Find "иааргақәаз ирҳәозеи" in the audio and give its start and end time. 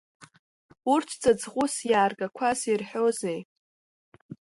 1.91-3.39